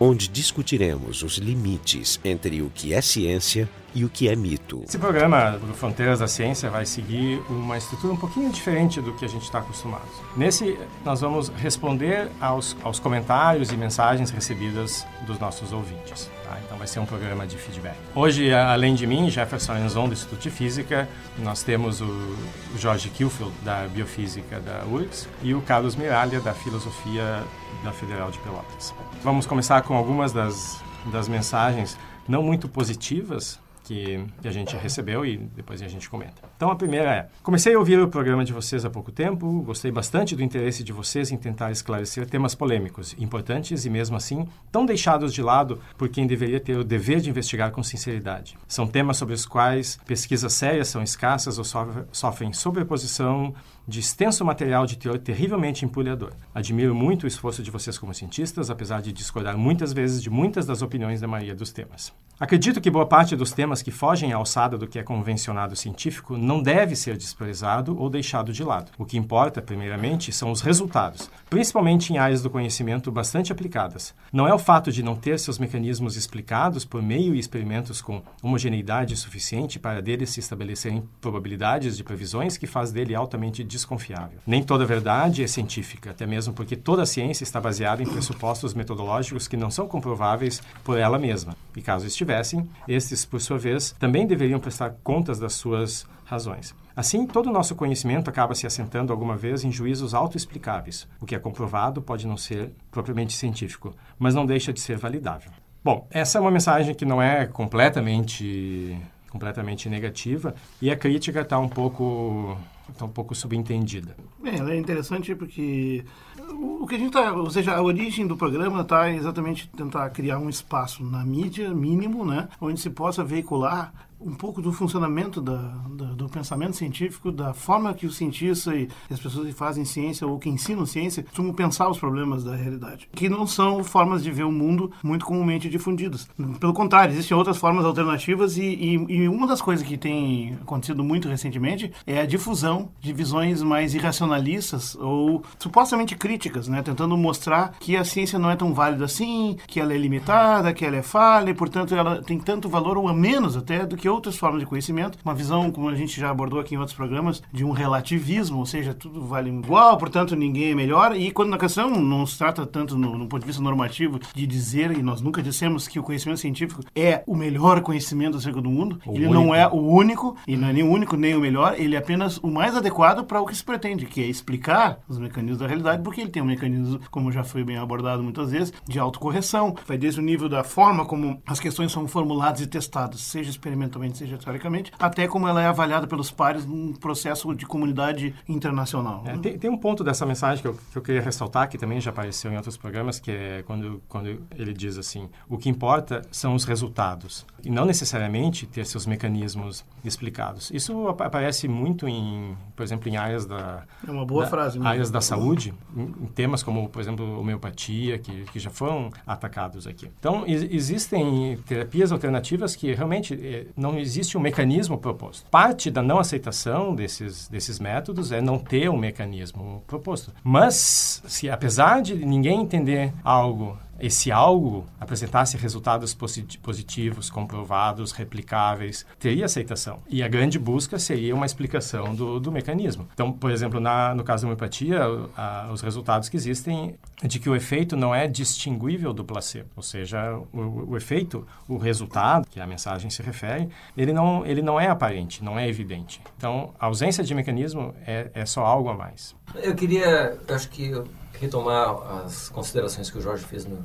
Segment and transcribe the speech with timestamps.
[0.00, 4.82] onde discutiremos os limites entre o que é ciência e o que é mito.
[4.86, 9.24] Esse programa do Fronteiras da Ciência vai seguir uma estrutura um pouquinho diferente do que
[9.24, 10.08] a gente está acostumado.
[10.36, 16.30] Nesse, nós vamos responder aos, aos comentários e mensagens recebidas dos nossos ouvintes.
[16.44, 16.58] Tá?
[16.64, 17.96] Então vai ser um programa de feedback.
[18.14, 22.36] Hoje, além de mim, Jefferson Enzon, do Instituto de Física, nós temos o
[22.76, 27.42] Jorge Kilfield, da Biofísica da URGS, e o Carlos Miralha, da Filosofia
[27.82, 28.94] da Federal de Pelotas.
[29.22, 30.82] Vamos começar com algumas das,
[31.12, 36.42] das mensagens não muito positivas que, a gente recebeu e depois a gente comenta.
[36.58, 39.92] Então, a primeira é: comecei a ouvir o programa de vocês há pouco tempo, gostei
[39.92, 44.84] bastante do interesse de vocês em tentar esclarecer temas polêmicos, importantes e, mesmo assim, tão
[44.84, 48.58] deixados de lado por quem deveria ter o dever de investigar com sinceridade.
[48.66, 51.64] São temas sobre os quais pesquisas sérias são escassas ou
[52.10, 53.54] sofrem sobreposição
[53.86, 56.32] de extenso material de teor terrivelmente empulhador.
[56.52, 60.66] Admiro muito o esforço de vocês como cientistas, apesar de discordar muitas vezes de muitas
[60.66, 62.12] das opiniões da maioria dos temas.
[62.38, 66.36] Acredito que boa parte dos temas que fogem à alçada do que é convencionado científico
[66.48, 68.90] não deve ser desprezado ou deixado de lado.
[68.96, 74.14] O que importa, primeiramente, são os resultados, principalmente em áreas do conhecimento bastante aplicadas.
[74.32, 78.22] Não é o fato de não ter seus mecanismos explicados por meio de experimentos com
[78.42, 84.38] homogeneidade suficiente para deles se estabelecerem probabilidades de previsões que faz dele altamente desconfiável.
[84.46, 88.72] Nem toda verdade é científica, até mesmo porque toda a ciência está baseada em pressupostos
[88.72, 91.54] metodológicos que não são comprováveis por ela mesma.
[91.76, 96.74] E caso estivesse tivessem, estes, por sua vez, também deveriam prestar contas das suas razões.
[96.94, 101.08] Assim, todo o nosso conhecimento acaba se assentando alguma vez em juízos autoexplicáveis.
[101.20, 105.50] O que é comprovado pode não ser propriamente científico, mas não deixa de ser validável.
[105.82, 111.58] Bom, essa é uma mensagem que não é completamente completamente negativa e a crítica está
[111.58, 112.56] um pouco
[112.92, 114.16] está um pouco subentendida.
[114.42, 116.04] Bem, ela é interessante porque
[116.48, 120.38] o que a gente está, ou seja, a origem do programa está exatamente tentar criar
[120.38, 125.56] um espaço na mídia mínimo, né, onde se possa veicular um pouco do funcionamento da,
[125.90, 130.26] da, do pensamento científico, da forma que o cientista e as pessoas que fazem ciência
[130.26, 134.30] ou que ensinam ciência costumam pensar os problemas da realidade, que não são formas de
[134.30, 136.28] ver o mundo muito comumente difundidas.
[136.58, 141.04] Pelo contrário, existem outras formas alternativas e, e, e uma das coisas que tem acontecido
[141.04, 147.74] muito recentemente é a difusão de visões mais irracionalistas ou supostamente críticas, né, tentando mostrar
[147.80, 151.02] que a ciência não é tão válida assim, que ela é limitada, que ela é
[151.02, 154.60] falha e, portanto, ela tem tanto valor ou a menos até do que outras formas
[154.60, 157.70] de conhecimento, uma visão, como a gente já abordou aqui em outros programas, de um
[157.70, 161.16] relativismo, ou seja, tudo vale igual, portanto ninguém é melhor.
[161.16, 164.46] E quando na questão não se trata tanto no, no ponto de vista normativo de
[164.46, 168.70] dizer, e nós nunca dissemos que o conhecimento científico é o melhor conhecimento acerca do
[168.70, 169.34] mundo, o ele único.
[169.34, 171.98] não é o único, e não é nem o único nem o melhor, ele é
[171.98, 175.66] apenas o mais adequado para o que se pretende, que é explicar os mecanismos da
[175.66, 179.74] realidade, porque ele tem um mecanismo, como já foi bem abordado muitas vezes, de autocorreção,
[179.86, 183.98] vai desde o nível da forma como as questões são formuladas e testadas, seja experimental
[184.14, 189.22] seja teoricamente, até como ela é avaliada pelos pares num processo de comunidade internacional.
[189.26, 192.00] É, tem, tem, um ponto dessa mensagem que eu, que eu queria ressaltar, que também
[192.00, 196.22] já apareceu em outros programas, que é quando, quando ele diz assim, o que importa
[196.30, 200.70] são os resultados, e não necessariamente ter seus mecanismos explicados.
[200.72, 203.82] Isso aparece muito em, por exemplo, em áreas da...
[204.06, 204.78] É uma boa da, frase.
[204.78, 204.88] Mesmo.
[204.88, 209.86] Áreas da saúde, em, em, temas como, por exemplo, homeopatia, que, que já foram atacados
[209.86, 210.08] aqui.
[210.18, 215.48] Então, existem terapias alternativas que realmente eh, não não existe um mecanismo proposto.
[215.50, 220.32] Parte da não aceitação desses, desses métodos é não ter um mecanismo proposto.
[220.44, 226.16] Mas, se apesar de ninguém entender algo esse algo apresentasse resultados
[226.62, 230.00] positivos, comprovados, replicáveis, teria aceitação.
[230.08, 233.08] E a grande busca seria uma explicação do, do mecanismo.
[233.12, 235.00] Então, por exemplo, na, no caso da homeopatia,
[235.36, 239.68] a, os resultados que existem é de que o efeito não é distinguível do placebo,
[239.76, 244.62] ou seja, o, o, efeito, o resultado, que a mensagem se refere, ele não, ele
[244.62, 246.20] não é aparente, não é evidente.
[246.36, 249.34] Então, a ausência de mecanismo é, é só algo a mais.
[249.56, 250.92] Eu queria, acho que
[251.40, 253.78] retomar as considerações que o Jorge fez no,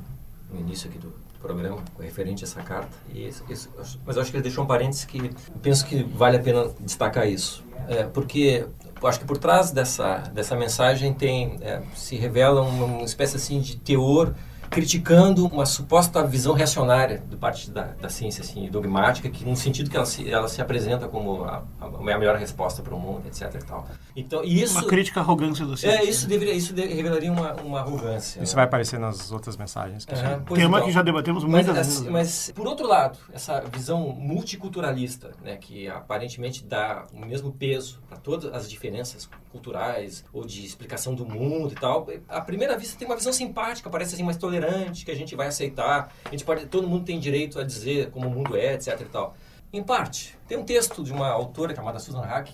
[0.50, 2.96] no início aqui do programa, referente a essa carta.
[3.12, 3.68] E isso, isso,
[4.06, 5.30] mas eu acho que ele deixou um parênteses que
[5.62, 7.62] penso que vale a pena destacar isso.
[7.86, 8.66] É, porque
[9.02, 13.60] acho que por trás dessa, dessa mensagem tem, é, se revela uma, uma espécie assim
[13.60, 14.34] de teor
[14.74, 19.88] criticando uma suposta visão reacionária do parte da, da ciência assim, dogmática, que no sentido
[19.88, 23.54] que ela se, ela se apresenta como a, a melhor resposta para o mundo, etc.
[23.54, 23.86] E tal.
[24.16, 26.00] Então, isso, uma crítica à arrogância do ciência.
[26.00, 28.42] É, isso, deveria, isso de, revelaria uma, uma arrogância.
[28.42, 28.56] Isso né?
[28.56, 30.04] vai aparecer nas outras mensagens.
[30.04, 32.00] Que é, Tema então, que já debatemos muitas mas, vezes.
[32.00, 38.02] Assim, mas, por outro lado, essa visão multiculturalista, né, que aparentemente dá o mesmo peso
[38.08, 42.98] para todas as diferenças culturais ou de explicação do mundo e tal, à primeira vista
[42.98, 46.44] tem uma visão simpática, parece assim mais tolerante, que a gente vai aceitar, a gente
[46.44, 49.36] pode, todo mundo tem direito a dizer como o mundo é, etc e tal.
[49.72, 52.50] Em parte, tem um texto de uma autora chamada Susan Hack,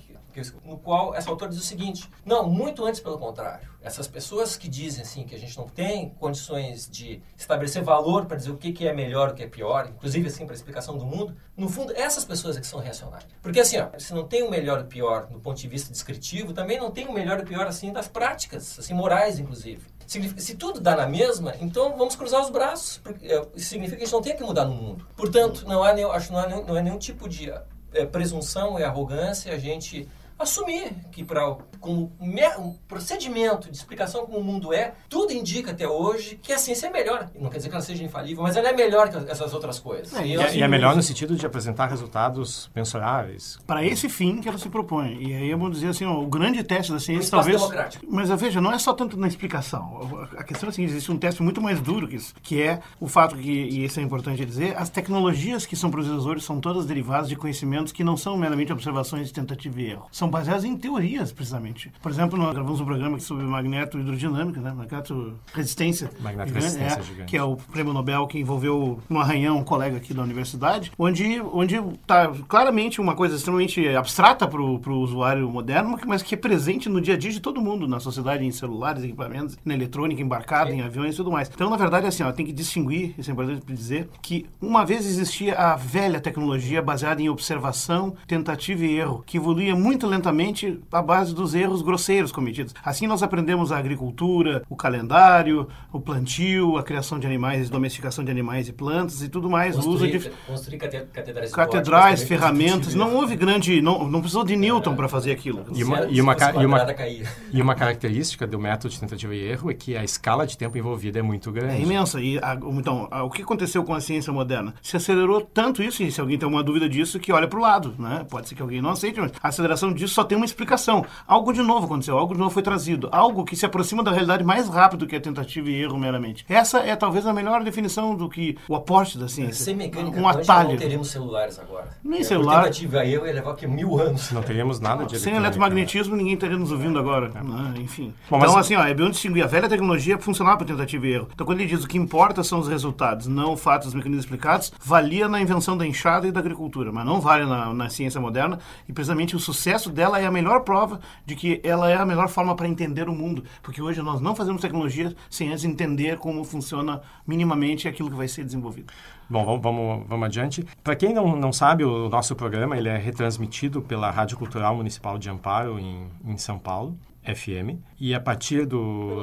[0.65, 3.69] no qual essa autora diz o seguinte: não, muito antes pelo contrário.
[3.83, 8.37] Essas pessoas que dizem assim que a gente não tem condições de estabelecer valor para
[8.37, 11.07] dizer o que, que é melhor, o que é pior, inclusive assim para explicação do
[11.07, 13.31] mundo, no fundo essas pessoas é que são reacionárias.
[13.41, 15.91] Porque assim, ó, se não tem o melhor e o pior do ponto de vista
[15.91, 19.81] descritivo, também não tem o melhor e o pior assim das práticas, assim morais inclusive.
[20.11, 22.99] Significa, se tudo dá na mesma, então vamos cruzar os braços.
[22.99, 25.07] Porque, é, significa que a gente não tem que mudar no mundo.
[25.17, 27.49] Portanto, não há, acho, não há, não é nenhum tipo de
[27.93, 30.09] é, presunção e arrogância a gente
[30.43, 35.89] assumir que para como um procedimento de explicação como o mundo é, tudo indica até
[35.89, 37.31] hoje que a ciência é melhor.
[37.39, 40.15] Não quer dizer que ela seja infalível, mas ela é melhor que essas outras coisas.
[40.15, 43.59] É, e, e, e é melhor no sentido de apresentar resultados mensuráveis.
[43.67, 45.19] Para esse fim que ela se propõe.
[45.21, 47.61] E aí eu vou dizer assim, ó, o grande teste da ciência talvez...
[48.09, 50.29] Mas veja, não é só tanto na explicação.
[50.37, 53.09] A questão é assim, existe um teste muito mais duro que isso, que é o
[53.09, 56.87] fato que, e isso é importante dizer, as tecnologias que são produzidas hoje são todas
[56.87, 60.07] derivadas de conhecimentos que não são meramente observações de tentativa e erro.
[60.11, 61.93] São baseadas em teorias, precisamente.
[62.03, 64.73] Por exemplo, nós gravamos um programa sobre magneto hidrodinâmica, né?
[64.73, 66.11] magneto resistência.
[66.21, 67.31] Magneto resistência é, gigante.
[67.31, 71.41] Que é o prêmio Nobel que envolveu um arranhão, um colega aqui da universidade, onde
[71.53, 76.89] onde está claramente uma coisa extremamente abstrata para o usuário moderno, mas que é presente
[76.89, 80.71] no dia a dia de todo mundo, na sociedade, em celulares, equipamentos, na eletrônica, embarcada,
[80.71, 80.75] é.
[80.75, 81.51] em aviões e tudo mais.
[81.53, 85.07] Então, na verdade, assim, ó, tem que distinguir, isso é importante dizer, que uma vez
[85.07, 90.79] existia a velha tecnologia baseada em observação, tentativa e erro, que evoluía muito lentamente justamente
[90.93, 92.75] à base dos erros grosseiros cometidos.
[92.85, 98.31] Assim nós aprendemos a agricultura, o calendário, o plantio, a criação de animais, domesticação de
[98.31, 99.75] animais e plantas e tudo mais.
[99.75, 102.95] Construir, uso de construir catedrais, catedrais ferramentas.
[102.95, 105.65] Não houve grande, não, não precisou de Newton é, para fazer aquilo.
[105.75, 106.87] E uma, e, uma, e, uma,
[107.53, 110.77] e uma característica do método de tentativa e erro é que a escala de tempo
[110.77, 111.77] envolvida é muito grande.
[111.77, 112.21] É imensa.
[112.21, 114.75] E a, então, a, o que aconteceu com a ciência moderna?
[114.83, 117.63] Se acelerou tanto isso, e se alguém tem uma dúvida disso, que olha para o
[117.63, 117.95] lado.
[117.99, 118.27] Né?
[118.29, 121.05] Pode ser que alguém não aceite, mas a aceleração disso só tem uma explicação.
[121.27, 124.45] Algo de novo aconteceu, algo de novo foi trazido, algo que se aproxima da realidade
[124.45, 126.45] mais rápido que a tentativa e erro meramente.
[126.49, 129.65] Essa é talvez a melhor definição do que o aporte da ciência.
[129.65, 130.71] Sem mecânica, um atalho.
[130.71, 131.89] não teríamos celulares agora.
[132.03, 132.63] Nem é, celular.
[132.65, 134.31] tentativa e erro ia levar aqui mil anos.
[134.31, 137.31] Não teríamos nada de Sem eletromagnetismo, ninguém estaria nos ouvindo agora.
[137.35, 137.43] É.
[137.43, 137.75] Né?
[137.79, 138.13] Enfim.
[138.29, 139.45] Bom, então, assim, ó, é bem distinguir.
[139.45, 141.29] A velha tecnologia funcionava para tentativa e erro.
[141.33, 144.73] Então, quando ele diz o que importa são os resultados, não fatos, os mecanismos explicados,
[144.83, 148.59] valia na invenção da enxada e da agricultura, mas não vale na, na ciência moderna.
[148.89, 152.29] E precisamente o sucesso dela é a melhor prova de que ela é a melhor
[152.29, 156.45] forma para entender o mundo, porque hoje nós não fazemos tecnologia sem antes entender como
[156.45, 158.93] funciona minimamente aquilo que vai ser desenvolvido.
[159.29, 160.67] Bom, vamos, vamos, vamos adiante.
[160.83, 165.19] Para quem não, não sabe, o nosso programa ele é retransmitido pela Rádio Cultural Municipal
[165.19, 169.21] de Amparo, em, em São Paulo, FM, e a partir do...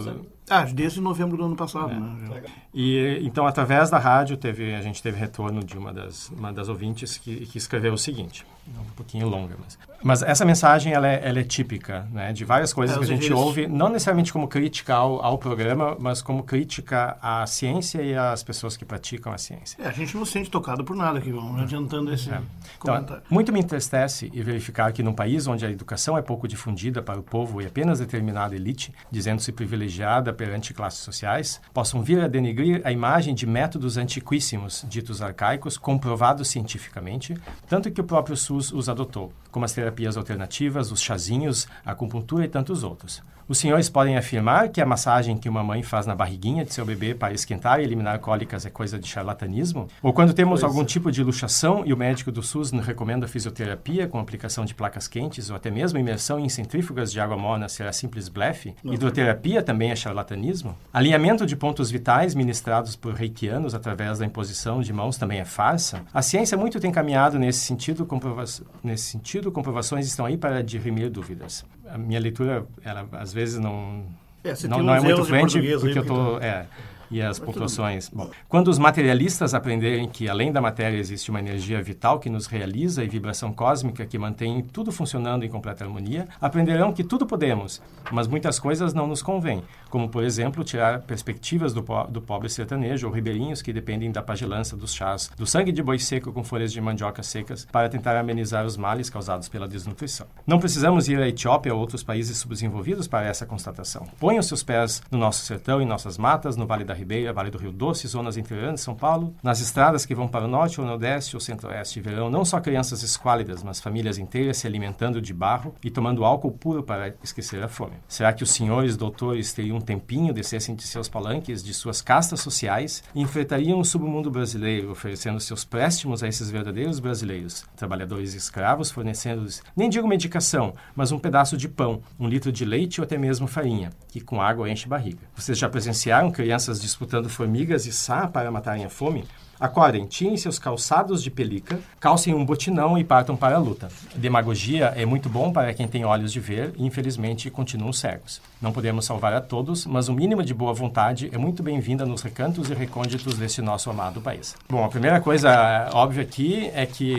[0.49, 1.99] Ah, desde novembro do ano passado, é.
[1.99, 2.43] né?
[2.73, 6.69] E então através da rádio teve a gente teve retorno de uma das uma das
[6.69, 8.45] ouvintes que, que escreveu o seguinte:
[8.79, 9.77] um pouquinho longa, mas.
[10.03, 13.07] Mas essa mensagem ela é, ela é típica, né, de várias coisas é, que a
[13.07, 18.15] gente ouve, não necessariamente como crítica ao, ao programa, mas como crítica à ciência e
[18.15, 19.77] às pessoas que praticam a ciência.
[19.81, 22.39] É, a gente não se sente tocado por nada aqui, vamos adiantando esse é.
[22.79, 27.01] então, muito me entristece e verificar que num país onde a educação é pouco difundida
[27.01, 32.27] para o povo e apenas determinada elite, dizendo-se privilegiada perante classes sociais, possam vir a
[32.27, 37.35] denegrir a imagem de métodos antiquíssimos, ditos arcaicos, comprovados cientificamente,
[37.67, 42.45] tanto que o próprio SUS Os adotou, como as terapias alternativas, os chazinhos, a acupuntura
[42.45, 43.21] e tantos outros.
[43.49, 46.85] Os senhores podem afirmar que a massagem que uma mãe faz na barriguinha de seu
[46.85, 49.87] bebê para esquentar e eliminar cólicas é coisa de charlatanismo?
[50.03, 50.85] Ou quando temos pois algum é.
[50.85, 55.49] tipo de luxação e o médico do SUS recomenda fisioterapia com aplicação de placas quentes
[55.49, 58.75] ou até mesmo imersão em centrífugas de água morna será simples blefe?
[58.83, 58.93] Não.
[58.93, 60.77] Hidroterapia também é charlatanismo?
[60.93, 66.01] Alinhamento de pontos vitais ministrados por reikianos através da imposição de mãos também é farsa?
[66.13, 68.43] A ciência muito tem caminhado nesse sentido, comprova
[68.83, 71.63] nesse sentido comprovações estão aí para dirimir dúvidas.
[71.91, 74.05] A minha leitura, ela às vezes não
[74.43, 76.65] é, não, não é muito fluente porque eu tô é,
[77.09, 78.09] e as pontuações.
[78.09, 82.47] Bom, quando os materialistas aprenderem que além da matéria existe uma energia vital que nos
[82.47, 87.81] realiza e vibração cósmica que mantém tudo funcionando em completa harmonia, aprenderão que tudo podemos,
[88.11, 92.49] mas muitas coisas não nos convêm, como por exemplo tirar perspectivas do, po do pobre
[92.49, 96.43] sertanejo ou ribeirinhos que dependem da pagelança dos chás, do sangue de boi seco com
[96.43, 100.27] folhas de mandioca secas para tentar amenizar os males causados pela desnutrição.
[100.45, 104.07] Não precisamos ir à Etiópia ou outros países subdesenvolvidos para essa constatação.
[104.19, 107.57] Ponham seus pés no nosso sertão, em nossas matas, no Vale da Ribeira, Vale do
[107.57, 110.87] Rio Doce, zonas interiores de São Paulo, nas estradas que vão para o norte ou
[110.87, 112.01] nordeste ou centro-oeste.
[112.01, 116.51] Verão não só crianças esquálidas, mas famílias inteiras se alimentando de barro e tomando álcool
[116.51, 117.93] puro para esquecer a fome.
[118.07, 122.41] Será que os senhores doutores teriam um tempinho, descessem de seus palanques, de suas castas
[122.41, 128.91] sociais e enfrentariam o submundo brasileiro, oferecendo seus préstimos a esses verdadeiros brasileiros, trabalhadores escravos,
[128.91, 133.17] fornecendo-lhes, nem digo medicação, mas um pedaço de pão, um litro de leite ou até
[133.17, 135.19] mesmo farinha, que com água enche barriga.
[135.35, 139.25] Vocês já presenciaram crianças disputando formigas e sá para matarem a fome?
[139.59, 143.89] Acordem, tirem seus calçados de pelica, calcem um botinão e partam para a luta.
[144.15, 148.39] Demagogia é muito bom para quem tem olhos de ver e, infelizmente, continuam cegos.
[148.61, 152.21] Não podemos salvar a todos, mas o mínimo de boa vontade é muito bem-vinda nos
[152.23, 154.55] recantos e recônditos desse nosso amado país.
[154.67, 157.17] Bom, a primeira coisa óbvia aqui é que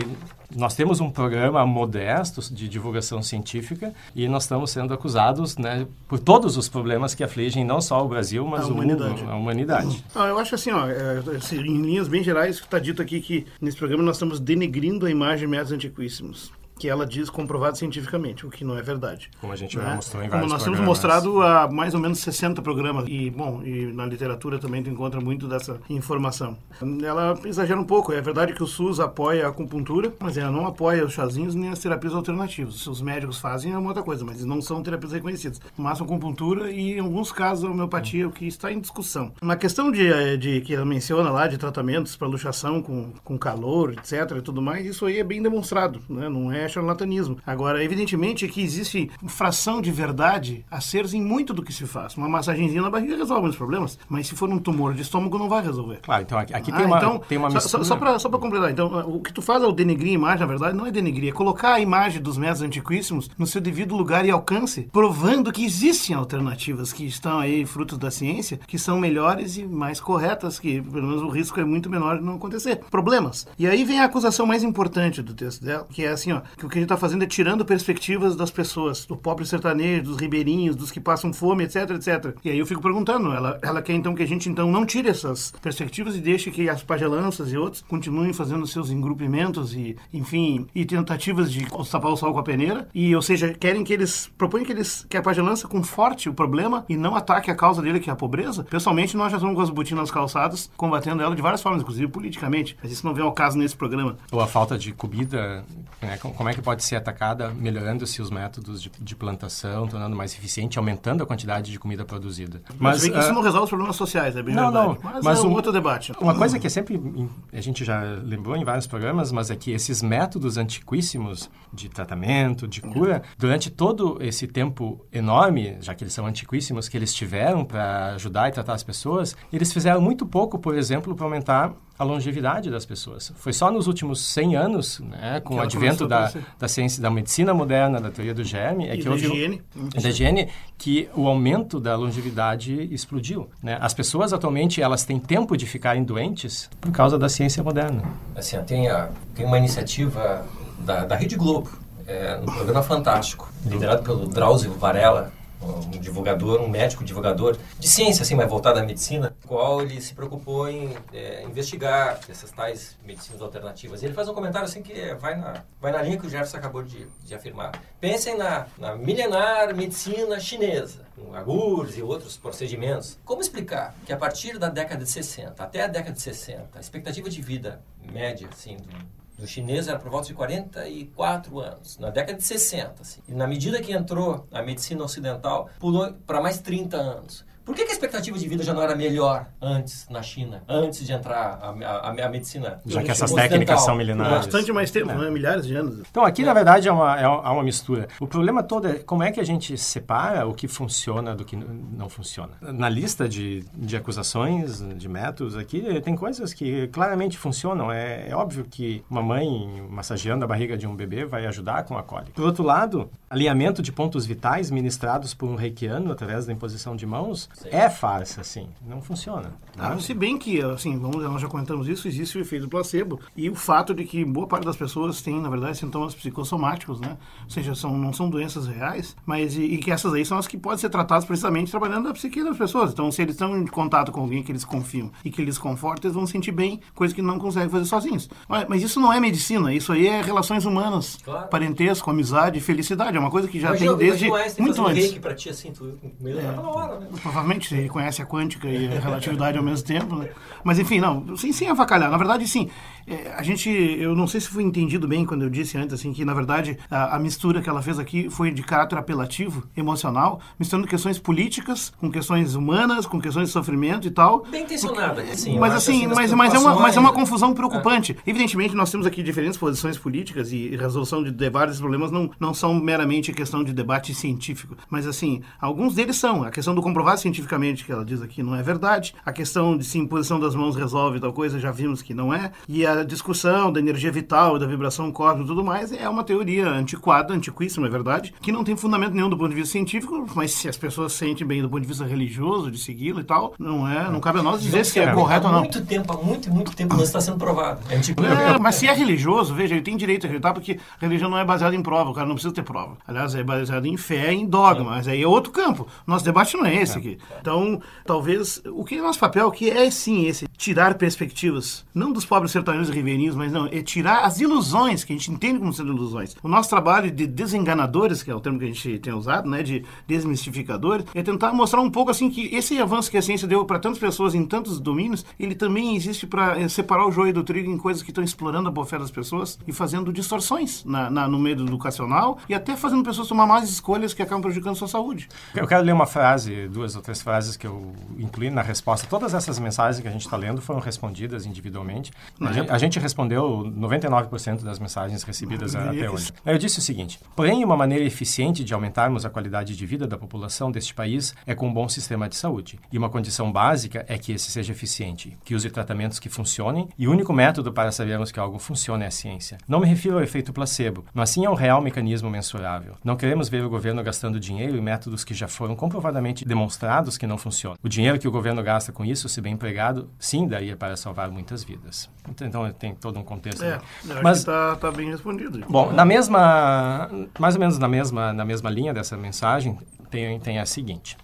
[0.53, 6.19] nós temos um programa modesto de divulgação científica e nós estamos sendo acusados né, por
[6.19, 9.21] todos os problemas que afligem não só o Brasil, mas A o humanidade.
[9.21, 10.03] mundo, a humanidade.
[10.13, 13.45] Não, eu acho assim, ó, é, assim, em linhas bem gerais, está dito aqui que
[13.61, 16.51] nesse programa nós estamos denegrindo a imagem de métodos antiquíssimos.
[16.79, 19.29] Que ela diz comprovado cientificamente, o que não é verdade.
[19.39, 19.83] Como a gente né?
[19.83, 20.87] já mostrou em Como nós temos programas.
[20.87, 23.05] mostrado há mais ou menos 60 programas.
[23.07, 26.57] E, bom, e na literatura também tu encontra muito dessa informação.
[27.03, 28.13] Ela exagera um pouco.
[28.13, 31.69] É verdade que o SUS apoia a acupuntura, mas ela não apoia os chazinhos nem
[31.69, 32.75] as terapias alternativas.
[32.75, 35.59] Se os médicos fazem é uma outra coisa, mas não são terapias reconhecidas.
[35.77, 39.33] Mas acupuntura e, em alguns casos, a homeopatia, o que está em discussão.
[39.41, 43.37] Na questão de, eh, de que ela menciona lá, de tratamentos para luxação com, com
[43.37, 44.37] calor, etc.
[44.37, 46.29] e tudo mais, isso aí é bem demonstrado, né?
[46.29, 47.37] não é charlatanismo.
[47.45, 52.15] Agora, evidentemente que existe fração de verdade a seres em muito do que se faz.
[52.15, 55.49] Uma massagenzinha na barriga resolve muitos problemas, mas se for um tumor de estômago, não
[55.49, 55.99] vai resolver.
[56.01, 57.83] Claro, então aqui, aqui Ah, tem, uma, então, tem uma só- mistura.
[57.83, 60.77] Só, só para completar, então, o que tu faz ao denegrir a imagem, na verdade,
[60.77, 64.31] não é denegrir, é colocar a imagem dos métodos antiquíssimos no seu devido lugar e
[64.31, 69.63] alcance, provando que existem alternativas que estão aí, frutos da ciência, que são melhores e
[69.65, 72.77] mais corretas, que pelo menos o risco é muito menor de não acontecer.
[72.89, 73.47] Problemas.
[73.57, 76.65] E aí vem a acusação mais importante do texto dela, que é assim, ó, que
[76.65, 80.17] o que a gente está fazendo é tirando perspectivas das pessoas, do pobre sertanejo, dos
[80.17, 82.35] ribeirinhos, dos que passam fome, etc, etc.
[82.43, 85.09] E aí eu fico perguntando, ela, ela quer então que a gente então não tire
[85.09, 90.67] essas perspectivas e deixe que as pagelanças e outros continuem fazendo seus engrupimentos e, enfim,
[90.75, 92.87] e tentativas de tapar o sol com a peneira.
[92.93, 96.85] E, ou seja, querem que eles, propõem que eles, que a pagelança conforte o problema
[96.89, 98.63] e não ataque a causa dele, que é a pobreza.
[98.63, 102.77] Pessoalmente, nós já estamos com as botinas calçadas, combatendo ela de várias formas, inclusive politicamente.
[102.81, 104.17] Mas isso não vem ao caso nesse programa.
[104.31, 105.63] Ou a falta de comida,
[106.01, 106.17] né?
[106.17, 110.33] Com- como é que pode ser atacada melhorando-se os métodos de, de plantação, tornando mais
[110.33, 112.61] eficiente, aumentando a quantidade de comida produzida.
[112.79, 114.87] Mas, que isso ah, não resolve os problemas sociais, é bem Não, verdade.
[114.87, 116.11] não, Mas, mas é um outro debate.
[116.19, 119.55] Uma coisa que é sempre, em- a gente já lembrou em vários programas, mas é
[119.55, 126.03] que esses métodos antiquíssimos de tratamento, de cura, durante todo esse tempo enorme, já que
[126.03, 130.25] eles são antiquíssimos, que eles tiveram para ajudar e tratar as pessoas, eles fizeram muito
[130.25, 133.33] pouco, por exemplo, para aumentar a longevidade das pessoas.
[133.35, 137.09] Foi só nos últimos 100 anos, né, com Que o advento da, da ciência, da
[137.11, 139.61] medicina moderna, da teoria do germe, é E que da houve higiene.
[140.01, 143.49] da higiene que o aumento da longevidade explodiu.
[143.61, 143.77] Né?
[143.81, 148.01] As pessoas atualmente elas têm tempo de ficarem doentes por causa da ciência moderna.
[148.33, 150.45] Assim, tem, a, tem uma iniciativa
[150.79, 151.69] da, da Rede Globo,
[152.07, 158.23] é, um programa fantástico, liderado pelo Drauzio Varela, um divulgador, um médico divulgador de ciência,
[158.23, 163.41] assim, mas voltado à medicina, qual ele se preocupou em é, investigar essas tais medicinas
[163.41, 164.01] alternativas.
[164.01, 166.29] E ele faz um comentário assim que é, vai, na, vai na linha que o
[166.29, 167.71] Jefferson acabou de, de afirmar.
[167.99, 173.17] Pensem na, na milenar medicina chinesa, com agures e outros procedimentos.
[173.25, 176.79] Como explicar que a partir da década de 60 até a década de 60, a
[176.79, 182.09] expectativa de vida média, assim, do, do chinês era por volta de 44 anos, na
[182.09, 183.01] década de 60.
[183.01, 183.21] Assim.
[183.27, 187.45] E na medida que entrou a medicina ocidental, pulou para mais 30 anos.
[187.69, 191.05] Por que, que a expectativa de vida já não era melhor antes na China, antes
[191.05, 192.81] de entrar a, a, a medicina?
[192.83, 194.47] Já que essas técnicas são milenares.
[194.47, 195.15] Bastante mais tempo, É.
[195.15, 195.29] né?
[195.29, 195.99] milhares de anos.
[196.09, 198.07] Então aqui na verdade é uma, é uma é uma mistura.
[198.19, 201.55] O problema todo é como é que a gente separa o que funciona do que
[201.55, 202.53] não funciona.
[202.59, 207.91] Na lista de, de acusações, de métodos aqui, tem coisas que claramente funcionam.
[207.91, 211.95] É, é óbvio que uma mãe massageando a barriga de um bebê vai ajudar com
[211.95, 212.31] a cólica.
[212.33, 217.05] Por outro lado, alinhamento de pontos vitais ministrados por um reikiano através da imposição de
[217.05, 218.67] mãos É farsa, sim.
[218.87, 219.51] Não funciona.
[219.77, 223.49] Ah, se bem que, assim, vamos, nós já comentamos isso, existe o efeito placebo e
[223.49, 227.17] o fato de que boa parte das pessoas tem, na verdade, sintomas psicossomáticos, né?
[227.43, 230.47] Ou seja, são, não são doenças reais, mas e, e que essas aí são as
[230.47, 232.91] que podem ser tratadas precisamente trabalhando na psique das pessoas.
[232.91, 236.07] Então, se eles estão em contato com alguém que eles confiam e que eles confortam,
[236.09, 238.29] eles vão sentir bem, coisa que não conseguem fazer sozinhos.
[238.47, 241.47] Mas, mas isso não é medicina, isso aí é relações humanas, Claro.
[241.49, 243.15] parentesco, amizade, felicidade.
[243.15, 244.27] É uma coisa que já Imagina- tem desde
[244.59, 245.03] muito antes.
[245.03, 246.41] reiki pra ti assim, tu é.
[246.51, 247.07] na hora, né?
[247.39, 250.29] Provavelmente ele conhece a quântica e a relatividade ao mesmo tempo, né?
[250.63, 252.11] Mas enfim, não, sem, sem avacalhar.
[252.11, 252.69] Na verdade, sim,
[253.09, 256.13] é, a gente, eu não sei se foi entendido bem quando eu disse antes, assim,
[256.13, 260.39] que na verdade a, a mistura que ela fez aqui foi de caráter apelativo, emocional,
[260.59, 264.43] misturando questões políticas com questões humanas, com questões de sofrimento e tal.
[264.45, 265.55] Bem intencionada, assim.
[265.55, 268.15] eu mas assim, das mas, mas, é uma, mas é uma confusão preocupante.
[268.25, 272.53] Evidentemente, nós temos aqui diferentes posições políticas e resolução de, de vários problemas não, não
[272.53, 274.75] são meramente questão de debate científico.
[274.89, 276.43] Mas assim, alguns deles são.
[276.43, 279.15] A questão do comprovar cientificamente, que ela diz aqui, não é verdade.
[279.25, 282.51] A questão de se imposição das mãos resolve tal coisa, já vimos que não é.
[282.67, 286.67] E a discussão da energia vital, da vibração cósmica e tudo mais, é uma teoria
[286.67, 290.51] antiquada, antiquíssima, é verdade, que não tem fundamento nenhum do ponto de vista científico, mas
[290.51, 293.87] se as pessoas sentem bem do ponto de vista religioso, de segui-lo e tal, não
[293.87, 295.59] é, não cabe a nós dizer se é Há correto ou Há não.
[295.61, 297.79] muito tempo, há muito, muito tempo não está sendo provado.
[297.89, 301.05] É tipo, É, mas se é religioso, veja, ele tem direito a acreditar porque a
[301.05, 302.97] religião não é baseada em prova, o cara não precisa ter prova.
[303.07, 305.87] Aliás, é baseada em fé, em dogma, mas aí é outro campo.
[306.05, 307.17] Nosso debate não é esse aqui.
[307.39, 312.25] Então, talvez, o que é nosso papel aqui é sim esse, tirar perspectivas, não dos
[312.25, 315.71] pobres sertanejos e ribeirinhos, mas não, é tirar as ilusões, que a gente entende como
[315.73, 316.35] sendo ilusões.
[316.43, 319.63] O nosso trabalho de desenganadores, que é o termo que a gente tem usado, né,
[319.63, 323.65] de desmistificadores, é tentar mostrar um pouco assim que esse avanço que a ciência deu
[323.65, 327.69] para tantas pessoas em tantos domínios, ele também existe para separar o joio do trigo
[327.69, 331.27] em coisas que estão explorando a boa fé das pessoas e fazendo distorções na, na-
[331.27, 334.87] no meio educacional e até fazendo pessoas tomar mais escolhas que acabam prejudicando a sua
[334.87, 335.27] saúde.
[335.55, 339.07] Eu quero ler uma frase, duas ou três frases que eu incluí na resposta.
[339.07, 342.11] Todas essas mensagens que a gente está lendo foram respondidas individualmente.
[342.39, 346.31] A gente, a gente respondeu 99% das mensagens recebidas até hoje.
[346.45, 350.17] Eu disse o seguinte: porém, uma maneira eficiente de aumentarmos a qualidade de vida da
[350.17, 352.79] população deste país é com um bom sistema de saúde.
[352.91, 357.07] E uma condição básica é que esse seja eficiente, que use tratamentos que funcionem, e
[357.07, 359.57] o único método para sabermos que algo funciona é a ciência.
[359.67, 362.95] Não me refiro ao efeito placebo, mas sim ao real mecanismo mensurável.
[363.03, 367.27] Não queremos ver o governo gastando dinheiro em métodos que já foram comprovadamente demonstrados que
[367.27, 367.77] não funcionam.
[367.83, 371.31] O dinheiro que o governo gasta com isso, se bem empregado, sim daria para salvar
[371.31, 372.09] muitas vidas.
[372.41, 373.63] Então tem todo um contexto.
[373.63, 375.65] É, acho Mas que tá, bem respondido.
[375.69, 379.77] Bom, na mesma, mais ou menos na mesma, na mesma linha dessa mensagem,
[380.09, 381.17] tem, tem a seguinte,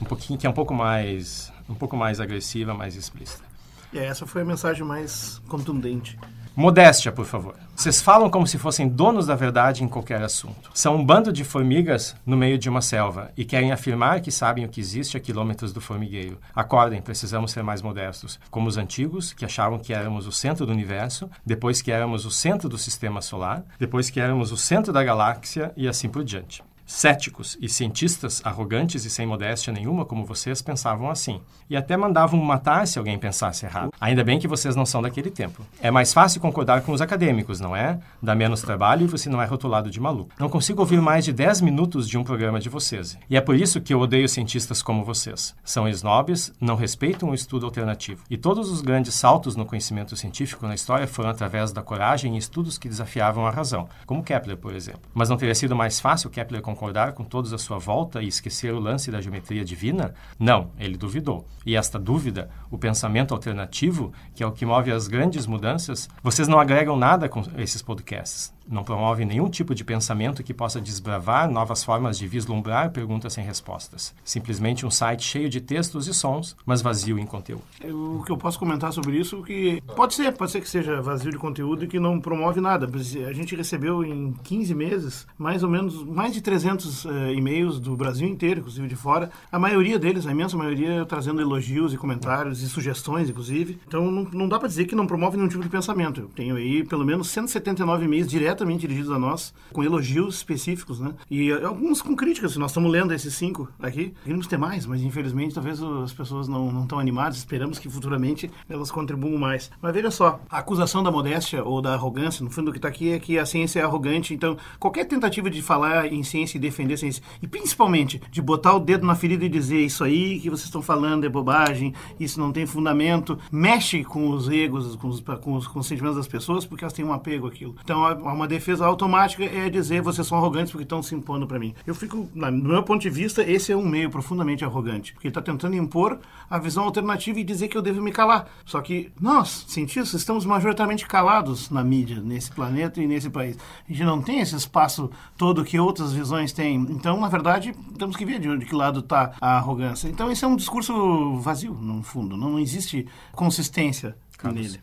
[0.00, 3.44] um pouquinho que é um pouco mais, um pouco mais agressiva, mais explícita.
[3.92, 6.18] É, essa foi a mensagem mais contundente.
[6.60, 7.54] Modéstia, por favor.
[7.76, 10.72] Vocês falam como se fossem donos da verdade em qualquer assunto.
[10.74, 14.64] São um bando de formigas no meio de uma selva e querem afirmar que sabem
[14.64, 16.36] o que existe a quilômetros do formigueiro.
[16.52, 18.40] Acordem, precisamos ser mais modestos.
[18.50, 22.30] Como os antigos, que achavam que éramos o centro do universo, depois que éramos o
[22.32, 26.64] centro do sistema solar, depois que éramos o centro da galáxia e assim por diante.
[26.88, 31.38] Céticos e cientistas arrogantes e sem modéstia nenhuma como vocês pensavam assim.
[31.68, 33.92] E até mandavam matar se alguém pensasse errado.
[34.00, 35.62] Ainda bem que vocês não são daquele tempo.
[35.82, 38.00] É mais fácil concordar com os acadêmicos, não é?
[38.22, 40.30] Dá menos trabalho e você não é rotulado de maluco.
[40.38, 43.18] Não consigo ouvir mais de 10 minutos de um programa de vocês.
[43.28, 45.54] E é por isso que eu odeio cientistas como vocês.
[45.62, 48.24] São snobs, não respeitam o estudo alternativo.
[48.30, 52.38] E todos os grandes saltos no conhecimento científico na história foram através da coragem e
[52.38, 55.02] estudos que desafiavam a razão, como Kepler, por exemplo.
[55.12, 56.77] Mas não teria sido mais fácil Kepler concordar
[57.12, 60.14] com todos à sua volta e esquecer o lance da geometria divina?
[60.38, 61.46] Não, ele duvidou.
[61.66, 66.48] E esta dúvida, o pensamento alternativo, que é o que move as grandes mudanças, vocês
[66.48, 68.56] não agregam nada com esses podcasts.
[68.68, 73.44] Não promovem nenhum tipo de pensamento que possa desbravar novas formas de vislumbrar perguntas sem
[73.44, 74.14] respostas.
[74.24, 77.62] Simplesmente um site cheio de textos e sons, mas vazio em conteúdo.
[77.84, 81.30] O que eu posso comentar sobre isso que pode ser, pode ser que seja vazio
[81.30, 82.88] de conteúdo e que não promove nada.
[83.26, 87.96] A gente recebeu em 15 meses mais ou menos mais de 300 eh, e-mails do
[87.96, 89.30] Brasil inteiro, inclusive de fora.
[89.50, 93.78] A maioria deles, a imensa maioria, trazendo elogios e comentários e sugestões, inclusive.
[93.86, 96.20] Então não, não dá para dizer que não promove nenhum tipo de pensamento.
[96.20, 98.28] Eu tenho aí pelo menos 179 e-mails
[98.58, 101.14] diretamente dirigidos a nós, com elogios específicos, né?
[101.30, 102.56] E alguns com críticas.
[102.56, 104.12] Nós estamos lendo esses cinco aqui.
[104.22, 107.38] Queríamos ter mais, mas infelizmente talvez as pessoas não estão animadas.
[107.38, 109.70] Esperamos que futuramente elas contribuam mais.
[109.80, 112.88] Mas veja só, a acusação da modéstia ou da arrogância, no fundo o que está
[112.88, 114.34] aqui é que a ciência é arrogante.
[114.34, 118.80] Então, qualquer tentativa de falar em ciência e defender ciência, e principalmente de botar o
[118.80, 122.52] dedo na ferida e dizer isso aí que vocês estão falando é bobagem, isso não
[122.52, 126.64] tem fundamento, mexe com os egos, com os, com os, com os sentimentos das pessoas,
[126.64, 127.76] porque elas têm um apego àquilo.
[127.82, 131.58] Então, há uma defesa automática é dizer vocês são arrogantes porque estão se impondo para
[131.58, 131.74] mim.
[131.86, 135.40] Eu fico, no meu ponto de vista, esse é um meio profundamente arrogante, porque está
[135.40, 138.48] tentando impor a visão alternativa e dizer que eu devo me calar.
[138.64, 143.56] Só que nós, cientistas, estamos majoritariamente calados na mídia, nesse planeta e nesse país.
[143.88, 146.76] A gente não tem esse espaço todo que outras visões têm.
[146.90, 150.08] Então, na verdade, temos que ver de, que lado está a arrogância.
[150.08, 152.36] Então, esse é um discurso vazio, no fundo.
[152.36, 154.16] Não existe consistência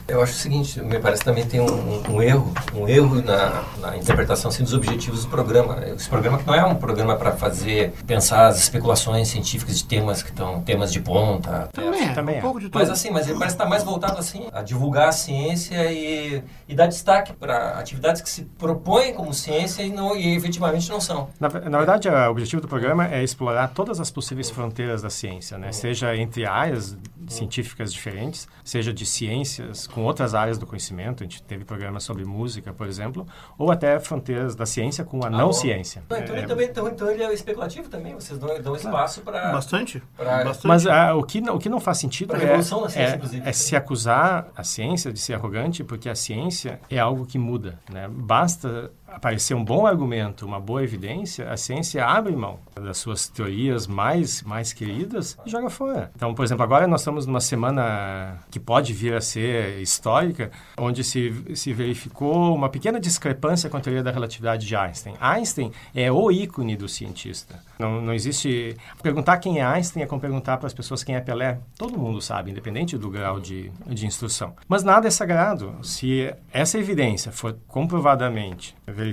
[0.05, 3.63] Eu acho o seguinte, me parece que também tem um, um, erro, um erro na,
[3.79, 5.81] na interpretação assim, dos objetivos do programa.
[5.87, 10.21] Esse programa que não é um programa para fazer pensar as especulações científicas de temas
[10.21, 11.69] que estão temas de ponta.
[11.71, 12.41] Também, é, também um é.
[12.41, 12.79] pouco de tudo.
[12.79, 16.75] Mas assim, mas ele parece estar mais voltado assim a divulgar a ciência e, e
[16.75, 21.29] dar destaque para atividades que se propõem como ciência e não e efetivamente não são.
[21.39, 25.57] Na, na verdade, o objetivo do programa é explorar todas as possíveis fronteiras da ciência,
[25.57, 25.71] né?
[25.71, 29.05] Seja entre áreas científicas diferentes, seja de
[29.45, 33.25] ciências com outras áreas do conhecimento, a gente teve programas sobre música, por exemplo,
[33.57, 36.03] ou até fronteiras da ciência com a ah, não ciência.
[36.09, 39.21] Não, então, é, ele também, então, então ele é especulativo também, vocês dão, dão espaço
[39.21, 39.51] para...
[39.51, 40.01] Bastante.
[40.17, 40.67] Bastante.
[40.67, 42.99] Mas ah, o, que, o que não faz sentido é, ciência,
[43.43, 47.37] é, é, se acusar a ciência de ser arrogante, porque a ciência é algo que
[47.37, 47.79] muda.
[47.89, 48.07] Né?
[48.09, 53.87] Basta aparecer um bom argumento, uma boa evidência, a ciência abre mão das suas teorias
[53.87, 56.11] mais, mais queridas e joga fora.
[56.15, 61.01] Então, por exemplo, agora nós estamos numa semana que pode vir a ser histórica, onde
[61.03, 65.15] se, se verificou uma pequena discrepância com a teoria da relatividade de Einstein.
[65.19, 67.63] Einstein é o ícone do cientista.
[67.79, 68.75] Não, não existe...
[69.01, 71.59] Perguntar quem é Einstein é como perguntar para as pessoas quem é Pelé.
[71.77, 74.53] Todo mundo sabe, independente do grau de, de instrução.
[74.67, 75.73] Mas nada é sagrado.
[75.81, 79.04] Se essa evidência for comprovadamente verificada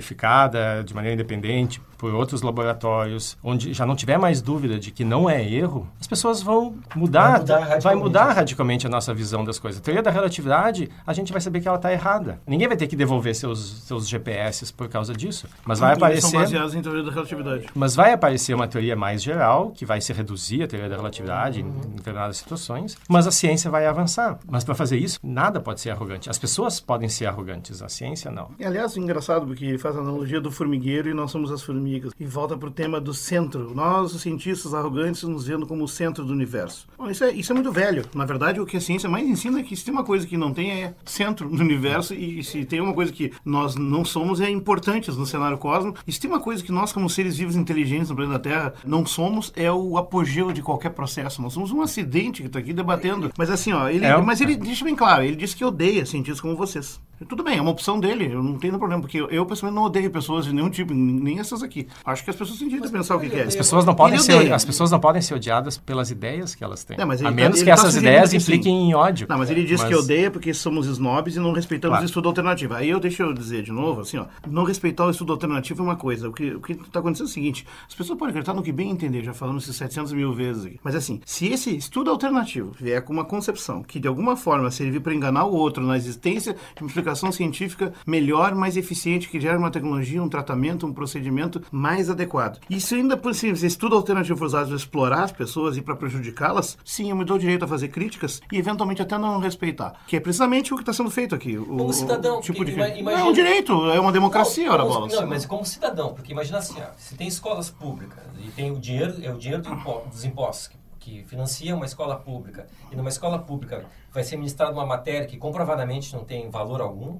[0.83, 5.29] de maneira independente por outros laboratórios, onde já não tiver mais dúvida de que não
[5.29, 9.45] é erro, as pessoas vão mudar, vai mudar radicalmente, vai mudar radicalmente a nossa visão
[9.45, 9.79] das coisas.
[9.79, 12.41] A teoria da relatividade, a gente vai saber que ela está errada.
[12.45, 15.47] Ninguém vai ter que devolver seus, seus GPS por causa disso.
[15.63, 16.27] Mas vai aparecer...
[16.27, 17.67] São baseados em teoria da relatividade.
[17.73, 21.61] Mas vai aparecer uma teoria mais geral, que vai se reduzir a teoria da relatividade
[21.61, 24.39] em determinadas situações, mas a ciência vai avançar.
[24.45, 26.29] Mas para fazer isso, nada pode ser arrogante.
[26.29, 28.51] As pessoas podem ser arrogantes, a ciência não.
[28.59, 32.13] E, aliás, engraçado, porque faz a analogia do formigueiro e nós somos as formigas formigas.
[32.19, 33.73] E volta para o tema do centro.
[33.75, 36.87] Nós, os cientistas arrogantes, nos vendo como o centro do universo.
[36.97, 38.05] Bom, isso, é, isso é muito velho.
[38.13, 40.37] Na verdade, o que a ciência mais ensina é que se tem uma coisa que
[40.37, 44.41] não tem é centro do universo e se tem uma coisa que nós não somos
[44.41, 45.99] é importantes no cenário cosmos.
[46.07, 49.05] E se tem uma coisa que nós, como seres vivos inteligentes no planeta Terra, não
[49.05, 51.41] somos, é o apogeu de qualquer processo.
[51.41, 53.31] Nós somos um acidente que está aqui debatendo.
[53.37, 56.41] Mas assim, ó, ele, é, mas ele deixa bem claro, ele diz que odeia cientistas
[56.41, 56.99] como vocês.
[57.27, 59.87] Tudo bem, é uma opção dele, eu não tenho problema, porque eu, eu pessoalmente não
[59.87, 61.87] odeio pessoas de nenhum tipo, nem essas aqui.
[62.05, 63.43] Acho que as pessoas têm direito a pensar o que, que é.
[63.43, 66.83] As pessoas não podem ser, as pessoas não podem ser odiadas pelas ideias que elas
[66.83, 66.97] têm.
[66.97, 69.27] Não, a menos tá, que essas tá ideias impliquem em ódio.
[69.29, 69.89] Não, mas ele diz mas...
[69.89, 72.03] que odeia porque somos snobs e não respeitamos claro.
[72.03, 72.73] o estudo alternativo.
[72.73, 75.85] Aí eu deixo eu dizer de novo, assim, ó, não respeitar o estudo alternativo é
[75.85, 76.29] uma coisa.
[76.29, 78.71] O que o que está acontecendo é o seguinte: as pessoas podem acreditar no que
[78.71, 80.79] bem entender, já falamos isso 700 mil vezes aqui.
[80.83, 84.99] Mas assim, se esse estudo alternativo vier com uma concepção que de alguma forma servir
[84.99, 89.57] para enganar o outro na existência de uma explicação científica melhor, mais eficiente, que gera
[89.57, 92.59] uma tecnologia, um tratamento, um procedimento mais adequado.
[92.69, 95.81] E se ainda por cima, se estudo alternativo for usado para explorar as pessoas e
[95.81, 99.39] para prejudicá-las, sim, eu me dou o direito a fazer críticas e eventualmente até não
[99.39, 99.93] respeitar.
[100.07, 101.57] Que é precisamente o que está sendo feito aqui.
[101.57, 102.71] O, como cidadão, tipo de...
[102.71, 103.11] imagina...
[103.11, 105.07] é um direito, é uma democracia, não, ora bola.
[105.07, 109.15] Não, mas como cidadão, porque imagina assim, se tem escolas públicas e tem o dinheiro,
[109.21, 113.09] é o dinheiro do impo dos impostos que, que financia uma escola pública e numa
[113.09, 117.17] escola pública vai ser ministrada uma matéria que comprovadamente não tem valor algum,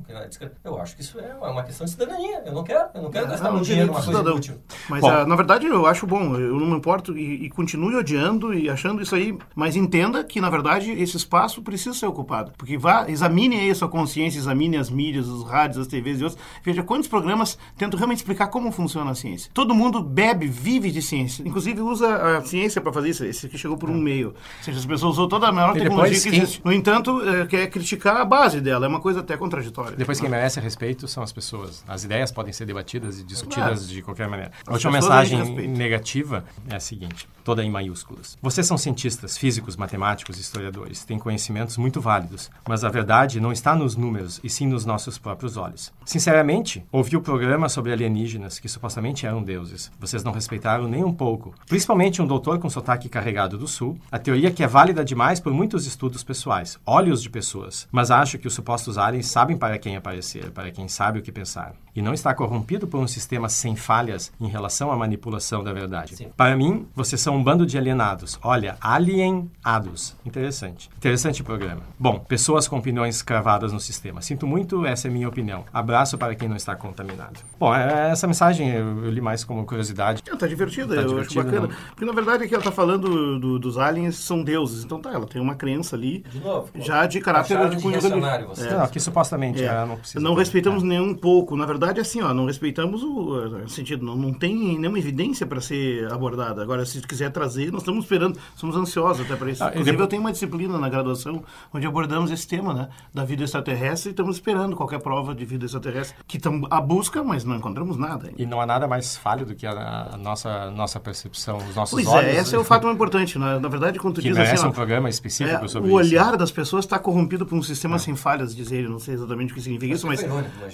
[0.64, 2.44] eu acho que isso é uma questão de cidadania.
[2.46, 4.56] Eu não quero, eu não quero gastar meu dinheiro numa coisa útil.
[4.88, 6.36] Mas, uh, na verdade, eu acho bom.
[6.36, 10.40] Eu não me importo e, e continue odiando e achando isso aí, mas entenda que,
[10.40, 12.54] na verdade, esse espaço precisa ser ocupado.
[12.58, 16.24] Porque vá, examine aí a sua consciência, examine as mídias, os rádios, as TVs e
[16.24, 16.42] outros.
[16.64, 19.50] Veja quantos programas tentam realmente explicar como funciona a ciência.
[19.54, 21.44] Todo mundo bebe, vive de ciência.
[21.46, 23.26] Inclusive, usa a ciência para fazer isso.
[23.26, 24.30] Esse que chegou por um meio.
[24.30, 26.62] Ou seja, as pessoas usam toda a maior tecnologia que existe.
[26.64, 28.86] No entanto, é, quer criticar a base dela.
[28.86, 29.96] É uma coisa até contraditória.
[29.96, 31.84] Depois, quem merece respeito são as pessoas.
[31.88, 34.52] As ideias podem ser debatidas e discutidas de qualquer maneira.
[34.68, 38.38] A última mensagem negativa é a seguinte, toda em maiúsculas.
[38.42, 41.06] Vocês são cientistas, físicos, matemáticos, historiadores.
[41.06, 42.52] Têm conhecimentos muito válidos.
[42.68, 45.94] Mas a verdade não está nos números, e sim nos nossos próprios olhos.
[46.06, 49.90] Sinceramente, ouvi o programa sobre alienígenas, que supostamente eram deuses.
[50.00, 51.56] Vocês não respeitaram nem um pouco.
[51.68, 53.98] Principalmente um doutor com sotaque carregado do Sul.
[54.12, 56.73] A teoria que é válida demais por muitos estudos pessoais.
[56.86, 60.88] Olhe de pessoas, mas acho que os supostos aliens sabem para quem aparecer, para quem
[60.88, 61.76] sabe o que pensar.
[61.96, 66.16] E não está corrompido por um sistema sem falhas em relação à manipulação da verdade.
[66.16, 66.28] Sim.
[66.36, 68.40] Para mim, vocês são um bando de alienados.
[68.42, 70.16] Olha, alienados.
[70.26, 70.90] Interessante.
[70.98, 71.82] Interessante o programa.
[72.00, 74.22] Bom, pessoas com opiniões cravadas no sistema.
[74.22, 75.66] Sinto muito, essa é minha opinião.
[75.74, 77.40] Abraço para quem não está contaminado.
[77.60, 80.24] Bom, é, essa mensagem eu, li mais como curiosidade.
[80.26, 81.68] Está divertida, tá eu divertida, acho bacana.
[81.68, 81.90] Não.
[81.90, 84.84] Porque na verdade aqui ela está falando do, dos aliens são deuses.
[84.84, 88.66] Então tá, ela tem uma crença ali de novo, já de caráter de cunho religioso.
[88.66, 88.78] É.
[88.78, 89.66] Não, que supostamente é.
[89.66, 90.20] ela não precisa.
[90.20, 90.86] Não respeitamos é.
[90.86, 91.56] nem um pouco.
[91.56, 96.12] Na verdade, assim, ó, não respeitamos o sentido, não, não tem nenhuma evidência para ser
[96.12, 96.62] abordada.
[96.62, 99.64] Agora, se quiser trazer, nós estamos esperando, somos ansiosos até para isso.
[99.64, 100.06] Ah, Inclusive, depois...
[100.06, 101.44] eu tenho uma disciplina na graduação
[101.74, 105.66] onde abordamos esse tema, né, da vida extraterrestre e estamos esperando qualquer prova de vida
[105.66, 108.32] extraterrestre, que estamos à busca, mas não encontramos nada.
[108.38, 111.92] E não há nada mais falho do que a, a nossa, nossa percepção, os nossos
[111.92, 112.26] pois é, olhos.
[112.26, 113.38] Pois é, esse é o fato mais importante.
[113.38, 113.60] Né?
[113.60, 114.66] Na verdade, quando tu que diz assim...
[114.66, 116.14] Ó, um programa específico é, sobre o isso.
[116.14, 118.00] O olhar das pessoas está corrompido por um sistema é.
[118.00, 118.88] sem falhas, diz ele.
[118.88, 120.24] Não sei exatamente o que significa isso, mas...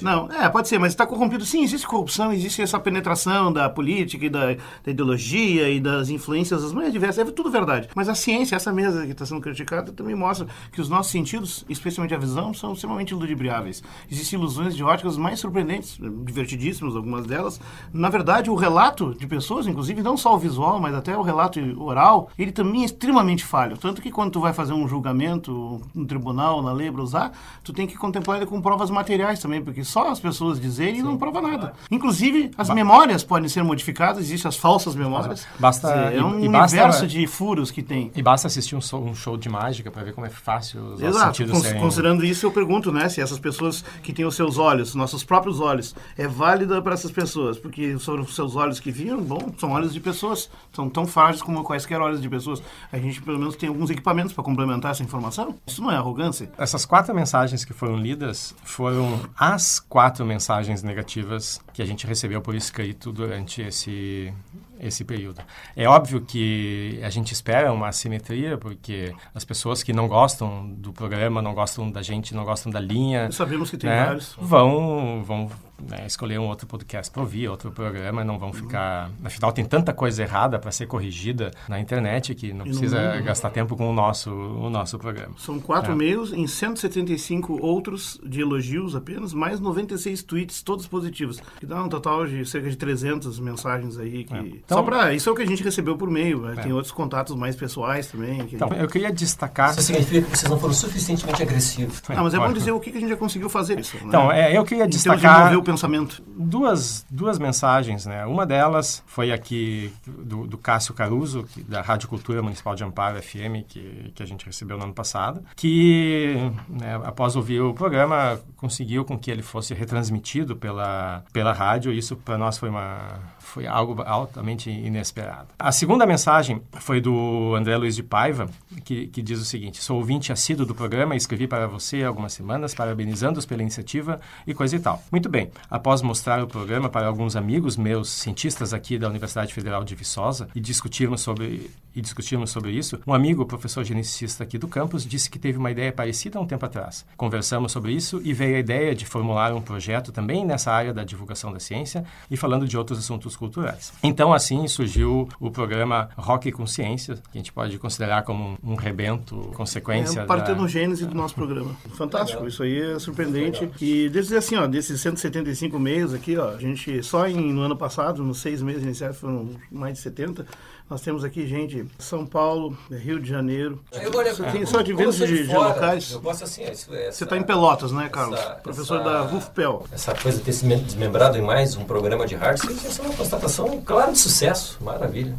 [0.01, 1.45] Não, é, pode ser, mas está corrompido.
[1.45, 6.61] Sim, existe corrupção, existe essa penetração da política e da, da ideologia e das influências
[6.61, 7.27] das mais diversas.
[7.27, 7.87] É tudo verdade.
[7.95, 11.65] Mas a ciência, essa mesa que está sendo criticada, também mostra que os nossos sentidos,
[11.69, 13.81] especialmente a visão, são extremamente ludibriáveis.
[14.11, 17.61] Existem ilusões de óticas mais surpreendentes, divertidíssimas, algumas delas.
[17.93, 21.59] Na verdade, o relato de pessoas, inclusive, não só o visual, mas até o relato
[21.81, 23.77] oral, ele também é extremamente falho.
[23.77, 27.31] Tanto que quando tu vai fazer um julgamento no tribunal, na lei, para usar,
[27.63, 30.59] tu tem que contemplar ele com provas materiais também, porque só as pessoas
[30.97, 31.73] Sim, não prova nada.
[31.89, 35.47] Inclusive, as ba memórias podem ser modificadas, existem as falsas memórias.
[35.59, 38.11] Basta, é um e, universo basta, de furos que tem.
[38.15, 41.01] E basta assistir um show, um show de mágica para ver como é fácil os
[41.01, 41.45] Exato.
[41.45, 41.81] Cons serem...
[41.81, 45.59] Considerando isso, eu pergunto, né, se essas pessoas que têm os seus olhos, nossos próprios
[45.59, 49.71] olhos, é válida para essas pessoas, porque são os seus olhos que viram, bom, são
[49.71, 52.61] olhos de pessoas, são tão frágeis como quaisquer olhos de pessoas.
[52.91, 55.55] A gente, pelo menos, tem alguns equipamentos para complementar essa informação.
[55.65, 56.51] Isso não é arrogância.
[56.57, 62.41] Essas quatro mensagens que foram lidas foram as quatro mensagens negativas que a gente recebeu
[62.41, 64.33] por escrito durante esse
[64.79, 65.41] esse período.
[65.75, 70.93] É óbvio que a gente espera uma assimetria, porque as pessoas que não gostam do
[70.93, 73.29] programa, não gostam da gente, não gostam da linha...
[73.29, 74.37] Sabemos que tem né, vários.
[74.39, 75.51] Vão, vão
[75.87, 79.09] né, escolher um outro podcast para ouvir, outro programa, não vão ficar...
[79.23, 83.23] Afinal, tem tanta coisa errada para ser corrigida na internet que não e precisa mundo,
[83.23, 85.33] gastar tempo com o nosso, o nosso programa.
[85.37, 85.95] São quatro é.
[85.95, 91.89] e-mails em 175 outros de elogios apenas, mais 96 tweets, todos positivos, que dá um
[91.89, 94.23] total de cerca de 300 mensagens aí.
[94.23, 94.33] Que...
[94.33, 94.39] É.
[94.39, 95.13] Então, Só para...
[95.13, 96.55] Isso é o que a gente recebeu por e-mail, né?
[96.57, 96.61] é.
[96.61, 98.45] tem outros contatos mais pessoais também.
[98.45, 98.55] Que...
[98.55, 99.71] Então, eu queria destacar...
[99.71, 102.01] Isso significa que vocês não foram suficientemente agressivos.
[102.09, 103.95] Não, mas é bom dizer o que a gente já conseguiu fazer isso.
[103.97, 104.03] Né?
[104.05, 106.23] Então, é, eu queria destacar pensamento?
[106.27, 108.25] Duas, duas mensagens, né?
[108.25, 113.65] Uma delas foi aqui do, do Cássio Caruso, da Rádio Cultura Municipal de Amparo FM,
[113.67, 116.35] que, que a gente recebeu no ano passado, que,
[116.67, 121.91] né, após ouvir o programa, conseguiu com que ele fosse retransmitido pela, pela rádio.
[121.91, 125.47] Isso, para nós, foi uma foi algo altamente inesperado.
[125.57, 128.49] A segunda mensagem foi do André Luiz de Paiva,
[128.85, 132.33] que, que diz o seguinte: Sou ouvinte assíduo do programa e escrevi para você algumas
[132.33, 135.03] semanas, parabenizando-os pela iniciativa e coisa e tal.
[135.11, 139.83] Muito bem, após mostrar o programa para alguns amigos meus, cientistas aqui da Universidade Federal
[139.83, 144.67] de Viçosa, e discutirmos sobre, e discutirmos sobre isso, um amigo, professor geneticista aqui do
[144.67, 147.05] campus, disse que teve uma ideia parecida há um tempo atrás.
[147.17, 151.03] Conversamos sobre isso e veio a ideia de formular um projeto também nessa área da
[151.03, 153.93] divulgação da ciência e falando de outros assuntos culturais.
[154.03, 159.35] Então, assim surgiu o programa Rock Consciência, que a gente pode considerar como um, rebento,
[159.55, 160.19] consequência.
[160.19, 161.11] É a partenogênese da...
[161.11, 161.73] do nosso programa.
[161.95, 163.69] Fantástico, isso aí é surpreendente.
[163.81, 167.77] E desde assim, ó, desses 175 meses aqui, ó, a gente só em, no ano
[167.77, 170.45] passado, nos seis meses iniciais, foram mais de 70.
[170.89, 173.79] Nós temos aqui gente São Paulo, Rio de Janeiro.
[173.91, 176.11] Eu Você tem só de, de, de, locais.
[176.11, 178.39] Eu posso assim, isso, essa, Você está em Pelotas, né, Carlos?
[178.39, 179.85] Essa, Professor essa, da UFPEL.
[179.91, 183.13] Essa coisa de ter se desmembrado em mais um programa de hard, isso é uma
[183.13, 184.79] constatação clara de sucesso.
[184.81, 185.37] Maravilha.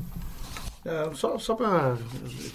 [0.85, 1.97] É, só só para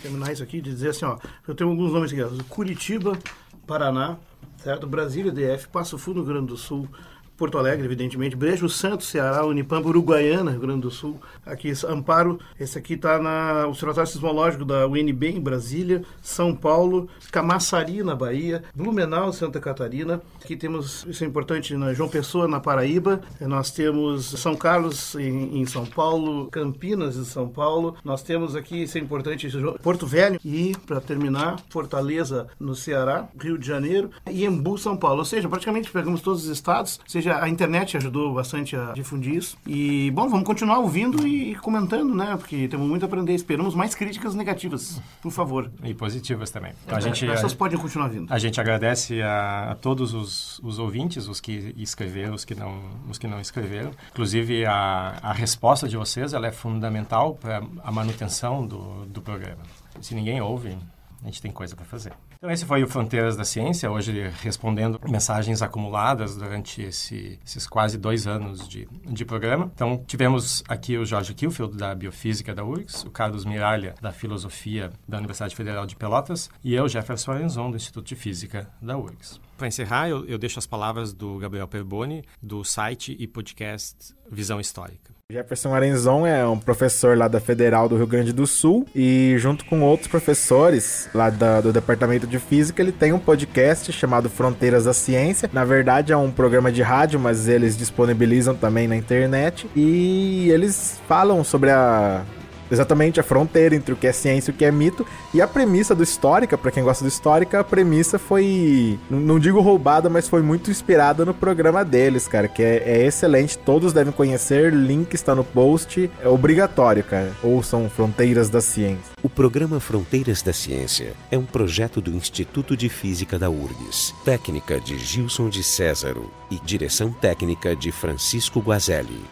[0.01, 3.19] terminar isso aqui, dizer assim, ó, eu tenho alguns nomes aqui, Curitiba,
[3.67, 4.15] Paraná,
[4.63, 4.87] certo?
[4.87, 6.87] Brasília, DF, Passo Fundo, Rio Grande do Sul,
[7.37, 11.19] Porto Alegre, evidentemente, Brejo Santo, Ceará, Unipampa, Uruguaiana, Rio Grande do Sul.
[11.45, 18.03] Aqui, Amparo, esse aqui está no Observatório Sismológico da UNB em Brasília, São Paulo, Camaçari,
[18.03, 20.21] na Bahia, Blumenau, Santa Catarina.
[20.43, 23.21] Aqui temos, isso é importante, na João Pessoa, na Paraíba.
[23.41, 27.95] Nós temos São Carlos, em, em São Paulo, Campinas, em São Paulo.
[28.03, 29.47] Nós temos aqui, isso é importante,
[29.81, 35.19] Porto Velho e, para terminar, Fortaleza, no Ceará, Rio de Janeiro e Embu, São Paulo.
[35.19, 39.35] Ou seja, praticamente pegamos todos os estados, seja seja, a internet ajudou bastante a difundir
[39.35, 39.57] isso.
[39.65, 42.35] E, bom, vamos continuar ouvindo e comentando, né?
[42.37, 43.33] Porque temos muito a aprender.
[43.33, 45.71] Esperamos mais críticas negativas, por favor.
[45.83, 46.73] E positivas também.
[46.85, 48.31] Então, a gente, Essas a, podem continuar vindo.
[48.31, 52.79] a gente agradece a, a todos os, os ouvintes, os que escreveram, os que não,
[53.09, 53.91] os que não escreveram.
[54.11, 59.63] Inclusive, a, a resposta de vocês ela é fundamental para a manutenção do, do programa.
[60.01, 60.77] Se ninguém ouve,
[61.23, 62.13] a gente tem coisa para fazer.
[62.45, 67.97] Então, esse foi o Fronteiras da Ciência, hoje respondendo mensagens acumuladas durante esse, esses quase
[67.97, 69.71] dois anos de, de programa.
[69.73, 74.91] Então, tivemos aqui o Jorge Kilfield, da Biofísica da URGS, o Carlos Miralha, da Filosofia
[75.07, 79.41] da Universidade Federal de Pelotas, e eu, Jefferson Arenzon, do Instituto de Física da URGS.
[79.57, 84.59] Para encerrar, eu, eu deixo as palavras do Gabriel Perboni, do site e podcast Visão
[84.59, 85.14] Histórica.
[85.31, 89.65] Jefferson Arenzon é um professor lá da Federal do Rio Grande do Sul e junto
[89.65, 94.83] com outros professores lá da, do Departamento de Física, ele tem um podcast chamado Fronteiras
[94.83, 95.49] da Ciência.
[95.51, 101.01] Na verdade é um programa de rádio, mas eles disponibilizam também na internet e eles
[101.07, 102.23] falam sobre a
[102.69, 105.05] exatamente a fronteira entre o que é ciência e o que é mito.
[105.33, 109.59] E a premissa do Histórica, para quem gosta do Histórica, a premissa foi, não digo
[109.61, 113.57] roubada, mas foi muito inspirada no programa deles, cara, que é, é excelente.
[113.57, 116.09] Todos devem conhecer, link está no post.
[116.21, 117.31] É obrigatório, cara.
[117.43, 119.15] Ouçam Fronteiras da Ciência.
[119.21, 124.79] O programa Fronteiras da Ciência é um projeto do Instituto de Física da URGS, técnica
[124.79, 129.23] de Gilson de Césaro e direção técnica de Francisco Guazelli.